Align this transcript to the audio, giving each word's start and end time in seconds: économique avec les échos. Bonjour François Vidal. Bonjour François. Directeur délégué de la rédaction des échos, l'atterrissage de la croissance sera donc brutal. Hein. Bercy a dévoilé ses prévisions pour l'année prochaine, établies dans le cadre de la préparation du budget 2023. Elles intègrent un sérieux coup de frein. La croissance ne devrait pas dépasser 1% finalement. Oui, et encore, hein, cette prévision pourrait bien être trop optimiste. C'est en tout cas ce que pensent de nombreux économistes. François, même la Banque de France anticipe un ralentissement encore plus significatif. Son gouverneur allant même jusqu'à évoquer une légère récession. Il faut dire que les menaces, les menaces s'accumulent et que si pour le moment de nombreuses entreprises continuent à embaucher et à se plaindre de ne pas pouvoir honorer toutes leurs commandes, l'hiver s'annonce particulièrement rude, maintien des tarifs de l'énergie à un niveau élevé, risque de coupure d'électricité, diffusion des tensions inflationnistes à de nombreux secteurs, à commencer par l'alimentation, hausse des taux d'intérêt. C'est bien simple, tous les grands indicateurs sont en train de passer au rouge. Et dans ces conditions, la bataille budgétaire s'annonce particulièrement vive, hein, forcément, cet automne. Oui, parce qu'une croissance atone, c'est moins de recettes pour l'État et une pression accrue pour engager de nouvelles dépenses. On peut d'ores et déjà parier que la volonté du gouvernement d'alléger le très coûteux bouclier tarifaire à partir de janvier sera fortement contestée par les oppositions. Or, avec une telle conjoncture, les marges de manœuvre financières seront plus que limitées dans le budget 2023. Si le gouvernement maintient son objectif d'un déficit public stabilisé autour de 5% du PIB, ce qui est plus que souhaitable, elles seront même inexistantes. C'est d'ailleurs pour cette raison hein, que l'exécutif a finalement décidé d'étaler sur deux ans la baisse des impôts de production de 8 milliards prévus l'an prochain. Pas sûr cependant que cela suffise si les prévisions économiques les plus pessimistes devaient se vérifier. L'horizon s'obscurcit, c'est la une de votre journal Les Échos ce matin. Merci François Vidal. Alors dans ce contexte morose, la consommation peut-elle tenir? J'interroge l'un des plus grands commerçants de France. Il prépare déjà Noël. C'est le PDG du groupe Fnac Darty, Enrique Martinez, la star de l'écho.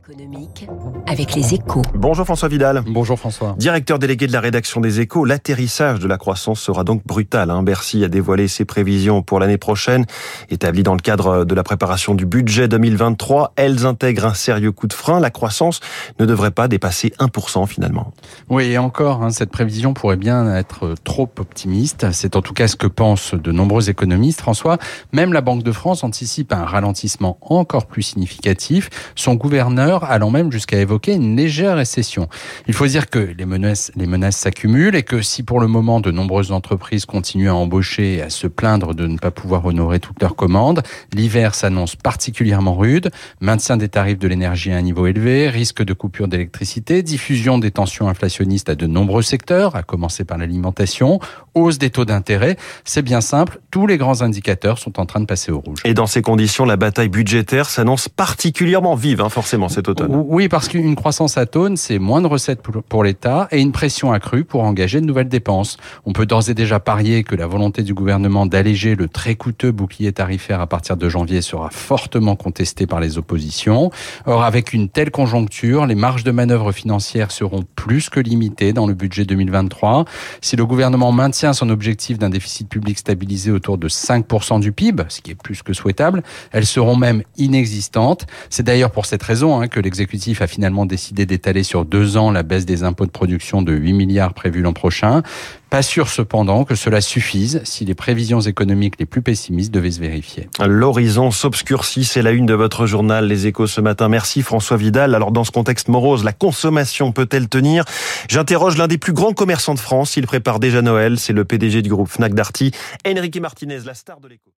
économique 0.00 0.66
avec 1.06 1.34
les 1.34 1.54
échos. 1.54 1.82
Bonjour 1.94 2.24
François 2.24 2.48
Vidal. 2.48 2.82
Bonjour 2.86 3.18
François. 3.18 3.54
Directeur 3.58 3.98
délégué 3.98 4.26
de 4.26 4.32
la 4.32 4.40
rédaction 4.40 4.80
des 4.80 5.00
échos, 5.00 5.26
l'atterrissage 5.26 5.98
de 5.98 6.08
la 6.08 6.16
croissance 6.16 6.60
sera 6.60 6.84
donc 6.84 7.06
brutal. 7.06 7.50
Hein. 7.50 7.62
Bercy 7.62 8.02
a 8.02 8.08
dévoilé 8.08 8.48
ses 8.48 8.64
prévisions 8.64 9.22
pour 9.22 9.40
l'année 9.40 9.58
prochaine, 9.58 10.06
établies 10.48 10.82
dans 10.82 10.94
le 10.94 11.00
cadre 11.00 11.44
de 11.44 11.54
la 11.54 11.62
préparation 11.62 12.14
du 12.14 12.24
budget 12.24 12.66
2023. 12.66 13.52
Elles 13.56 13.84
intègrent 13.84 14.26
un 14.26 14.34
sérieux 14.34 14.72
coup 14.72 14.86
de 14.86 14.94
frein. 14.94 15.20
La 15.20 15.30
croissance 15.30 15.80
ne 16.18 16.24
devrait 16.24 16.50
pas 16.50 16.66
dépasser 16.66 17.12
1% 17.18 17.66
finalement. 17.66 18.12
Oui, 18.48 18.70
et 18.70 18.78
encore, 18.78 19.22
hein, 19.22 19.30
cette 19.30 19.50
prévision 19.50 19.92
pourrait 19.92 20.16
bien 20.16 20.54
être 20.54 20.94
trop 21.04 21.28
optimiste. 21.38 22.06
C'est 22.12 22.36
en 22.36 22.42
tout 22.42 22.54
cas 22.54 22.68
ce 22.68 22.76
que 22.76 22.86
pensent 22.86 23.34
de 23.34 23.52
nombreux 23.52 23.90
économistes. 23.90 24.40
François, 24.40 24.78
même 25.12 25.34
la 25.34 25.42
Banque 25.42 25.62
de 25.62 25.72
France 25.72 26.04
anticipe 26.04 26.52
un 26.52 26.64
ralentissement 26.64 27.36
encore 27.42 27.86
plus 27.86 28.02
significatif. 28.02 28.88
Son 29.14 29.34
gouverneur 29.34 29.89
allant 29.98 30.30
même 30.30 30.52
jusqu'à 30.52 30.78
évoquer 30.78 31.14
une 31.14 31.36
légère 31.36 31.76
récession. 31.76 32.28
Il 32.66 32.74
faut 32.74 32.86
dire 32.86 33.10
que 33.10 33.18
les 33.18 33.46
menaces, 33.46 33.90
les 33.96 34.06
menaces 34.06 34.36
s'accumulent 34.36 34.94
et 34.94 35.02
que 35.02 35.22
si 35.22 35.42
pour 35.42 35.60
le 35.60 35.66
moment 35.66 36.00
de 36.00 36.10
nombreuses 36.10 36.52
entreprises 36.52 37.04
continuent 37.04 37.50
à 37.50 37.54
embaucher 37.54 38.14
et 38.14 38.22
à 38.22 38.30
se 38.30 38.46
plaindre 38.46 38.94
de 38.94 39.06
ne 39.06 39.18
pas 39.18 39.30
pouvoir 39.30 39.66
honorer 39.66 40.00
toutes 40.00 40.20
leurs 40.22 40.36
commandes, 40.36 40.82
l'hiver 41.12 41.54
s'annonce 41.54 41.96
particulièrement 41.96 42.76
rude, 42.76 43.10
maintien 43.40 43.76
des 43.76 43.88
tarifs 43.88 44.18
de 44.18 44.28
l'énergie 44.28 44.72
à 44.72 44.76
un 44.76 44.82
niveau 44.82 45.06
élevé, 45.06 45.48
risque 45.48 45.82
de 45.82 45.92
coupure 45.92 46.28
d'électricité, 46.28 47.02
diffusion 47.02 47.58
des 47.58 47.70
tensions 47.70 48.08
inflationnistes 48.08 48.68
à 48.68 48.74
de 48.74 48.86
nombreux 48.86 49.22
secteurs, 49.22 49.76
à 49.76 49.82
commencer 49.82 50.24
par 50.24 50.38
l'alimentation, 50.38 51.20
hausse 51.54 51.78
des 51.78 51.90
taux 51.90 52.04
d'intérêt. 52.04 52.56
C'est 52.84 53.02
bien 53.02 53.20
simple, 53.20 53.60
tous 53.70 53.86
les 53.86 53.98
grands 53.98 54.22
indicateurs 54.22 54.78
sont 54.78 55.00
en 55.00 55.06
train 55.06 55.20
de 55.20 55.26
passer 55.26 55.50
au 55.52 55.60
rouge. 55.60 55.80
Et 55.84 55.94
dans 55.94 56.06
ces 56.06 56.22
conditions, 56.22 56.64
la 56.64 56.76
bataille 56.76 57.08
budgétaire 57.08 57.68
s'annonce 57.68 58.08
particulièrement 58.08 58.94
vive, 58.94 59.20
hein, 59.20 59.28
forcément, 59.28 59.68
cet 59.70 59.88
automne. 59.88 60.24
Oui, 60.28 60.48
parce 60.48 60.68
qu'une 60.68 60.94
croissance 60.94 61.36
atone, 61.36 61.76
c'est 61.76 61.98
moins 61.98 62.20
de 62.20 62.26
recettes 62.26 62.60
pour 62.62 63.04
l'État 63.04 63.48
et 63.50 63.60
une 63.60 63.72
pression 63.72 64.12
accrue 64.12 64.44
pour 64.44 64.62
engager 64.62 65.00
de 65.00 65.06
nouvelles 65.06 65.28
dépenses. 65.28 65.76
On 66.04 66.12
peut 66.12 66.26
d'ores 66.26 66.48
et 66.48 66.54
déjà 66.54 66.80
parier 66.80 67.24
que 67.24 67.34
la 67.34 67.46
volonté 67.46 67.82
du 67.82 67.94
gouvernement 67.94 68.46
d'alléger 68.46 68.94
le 68.94 69.08
très 69.08 69.34
coûteux 69.34 69.72
bouclier 69.72 70.12
tarifaire 70.12 70.60
à 70.60 70.66
partir 70.66 70.96
de 70.96 71.08
janvier 71.08 71.40
sera 71.40 71.70
fortement 71.70 72.36
contestée 72.36 72.86
par 72.86 73.00
les 73.00 73.18
oppositions. 73.18 73.90
Or, 74.26 74.42
avec 74.42 74.72
une 74.72 74.88
telle 74.88 75.10
conjoncture, 75.10 75.86
les 75.86 75.94
marges 75.94 76.24
de 76.24 76.30
manœuvre 76.30 76.72
financières 76.72 77.30
seront 77.30 77.64
plus 77.76 78.10
que 78.10 78.20
limitées 78.20 78.72
dans 78.72 78.86
le 78.86 78.94
budget 78.94 79.24
2023. 79.24 80.04
Si 80.40 80.56
le 80.56 80.66
gouvernement 80.66 81.12
maintient 81.12 81.52
son 81.52 81.70
objectif 81.70 82.18
d'un 82.18 82.30
déficit 82.30 82.68
public 82.68 82.98
stabilisé 82.98 83.50
autour 83.50 83.78
de 83.78 83.88
5% 83.88 84.60
du 84.60 84.72
PIB, 84.72 85.04
ce 85.08 85.20
qui 85.20 85.32
est 85.32 85.34
plus 85.34 85.62
que 85.62 85.72
souhaitable, 85.72 86.22
elles 86.52 86.66
seront 86.66 86.96
même 86.96 87.22
inexistantes. 87.36 88.26
C'est 88.48 88.62
d'ailleurs 88.62 88.90
pour 88.90 89.06
cette 89.06 89.22
raison 89.22 89.59
hein, 89.60 89.68
que 89.68 89.80
l'exécutif 89.80 90.42
a 90.42 90.46
finalement 90.46 90.86
décidé 90.86 91.26
d'étaler 91.26 91.62
sur 91.62 91.84
deux 91.84 92.16
ans 92.16 92.30
la 92.30 92.42
baisse 92.42 92.66
des 92.66 92.82
impôts 92.82 93.06
de 93.06 93.10
production 93.10 93.62
de 93.62 93.72
8 93.72 93.92
milliards 93.92 94.34
prévus 94.34 94.62
l'an 94.62 94.72
prochain. 94.72 95.22
Pas 95.70 95.82
sûr 95.82 96.08
cependant 96.08 96.64
que 96.64 96.74
cela 96.74 97.00
suffise 97.00 97.60
si 97.62 97.84
les 97.84 97.94
prévisions 97.94 98.40
économiques 98.40 98.94
les 98.98 99.06
plus 99.06 99.22
pessimistes 99.22 99.72
devaient 99.72 99.92
se 99.92 100.00
vérifier. 100.00 100.48
L'horizon 100.66 101.30
s'obscurcit, 101.30 102.04
c'est 102.04 102.22
la 102.22 102.32
une 102.32 102.46
de 102.46 102.54
votre 102.54 102.86
journal 102.86 103.28
Les 103.28 103.46
Échos 103.46 103.68
ce 103.68 103.80
matin. 103.80 104.08
Merci 104.08 104.42
François 104.42 104.76
Vidal. 104.76 105.14
Alors 105.14 105.30
dans 105.30 105.44
ce 105.44 105.52
contexte 105.52 105.86
morose, 105.86 106.24
la 106.24 106.32
consommation 106.32 107.12
peut-elle 107.12 107.48
tenir? 107.48 107.84
J'interroge 108.28 108.78
l'un 108.78 108.88
des 108.88 108.98
plus 108.98 109.12
grands 109.12 109.32
commerçants 109.32 109.74
de 109.74 109.78
France. 109.78 110.16
Il 110.16 110.26
prépare 110.26 110.58
déjà 110.58 110.82
Noël. 110.82 111.18
C'est 111.20 111.32
le 111.32 111.44
PDG 111.44 111.82
du 111.82 111.90
groupe 111.90 112.08
Fnac 112.08 112.34
Darty, 112.34 112.72
Enrique 113.06 113.40
Martinez, 113.40 113.80
la 113.84 113.94
star 113.94 114.18
de 114.18 114.26
l'écho. 114.26 114.50